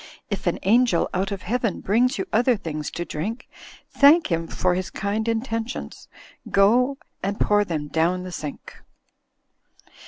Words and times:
If 0.31 0.47
an 0.47 0.57
angel 0.63 1.07
out 1.13 1.31
of 1.31 1.43
heaven 1.43 1.79
Brings 1.79 2.17
you 2.17 2.25
other 2.33 2.57
things 2.57 2.89
to 2.89 3.05
drink, 3.05 3.47
Thank 3.91 4.31
him 4.31 4.47
for 4.47 4.73
his 4.73 4.89
kind 4.89 5.27
intentions, 5.27 6.07
Go 6.49 6.97
snd, 7.23 7.39
pour 7.39 7.63
them 7.63 7.87
down 7.87 8.23
the 8.23 8.31
sink. 8.31 8.81